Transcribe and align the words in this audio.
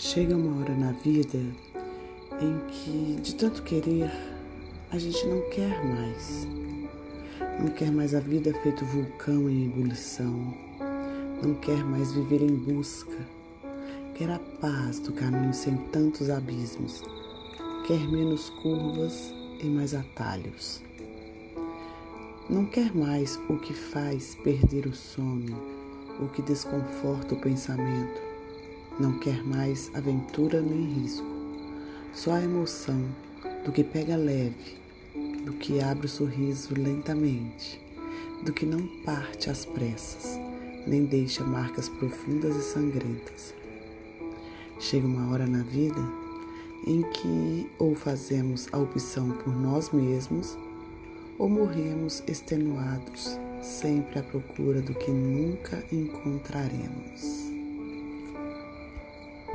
Chega 0.00 0.36
uma 0.36 0.60
hora 0.60 0.76
na 0.76 0.92
vida 0.92 1.38
em 2.40 2.58
que, 2.68 3.20
de 3.20 3.34
tanto 3.34 3.64
querer, 3.64 4.08
a 4.92 4.96
gente 4.96 5.26
não 5.26 5.40
quer 5.50 5.84
mais. 5.84 6.46
Não 7.58 7.68
quer 7.70 7.90
mais 7.90 8.14
a 8.14 8.20
vida 8.20 8.54
feito 8.62 8.84
vulcão 8.84 9.50
em 9.50 9.66
ebulição. 9.66 10.54
Não 11.42 11.52
quer 11.54 11.82
mais 11.84 12.12
viver 12.12 12.40
em 12.42 12.54
busca. 12.54 13.18
Quer 14.14 14.30
a 14.30 14.38
paz 14.60 15.00
do 15.00 15.12
caminho 15.12 15.52
sem 15.52 15.76
tantos 15.90 16.30
abismos. 16.30 17.02
Quer 17.84 18.08
menos 18.08 18.50
curvas 18.50 19.34
e 19.60 19.66
mais 19.66 19.94
atalhos. 19.94 20.80
Não 22.48 22.64
quer 22.66 22.94
mais 22.94 23.36
o 23.48 23.56
que 23.56 23.74
faz 23.74 24.36
perder 24.36 24.86
o 24.86 24.94
sono, 24.94 25.60
o 26.20 26.28
que 26.28 26.40
desconforta 26.40 27.34
o 27.34 27.40
pensamento. 27.40 28.27
Não 28.98 29.16
quer 29.20 29.44
mais 29.44 29.92
aventura 29.94 30.60
nem 30.60 30.84
risco, 30.84 31.24
só 32.12 32.32
a 32.32 32.42
emoção 32.42 33.00
do 33.64 33.70
que 33.70 33.84
pega 33.84 34.16
leve, 34.16 34.76
do 35.44 35.52
que 35.52 35.80
abre 35.80 36.06
o 36.06 36.08
sorriso 36.08 36.74
lentamente, 36.74 37.80
do 38.44 38.52
que 38.52 38.66
não 38.66 38.88
parte 39.04 39.50
às 39.50 39.64
pressas, 39.64 40.36
nem 40.84 41.04
deixa 41.04 41.44
marcas 41.44 41.88
profundas 41.88 42.56
e 42.56 42.62
sangrentas. 42.62 43.54
Chega 44.80 45.06
uma 45.06 45.30
hora 45.30 45.46
na 45.46 45.62
vida 45.62 46.00
em 46.84 47.02
que 47.02 47.70
ou 47.78 47.94
fazemos 47.94 48.66
a 48.72 48.78
opção 48.78 49.30
por 49.30 49.54
nós 49.54 49.92
mesmos 49.92 50.58
ou 51.38 51.48
morremos 51.48 52.20
extenuados, 52.26 53.38
sempre 53.62 54.18
à 54.18 54.22
procura 54.24 54.82
do 54.82 54.92
que 54.92 55.12
nunca 55.12 55.84
encontraremos. 55.92 57.47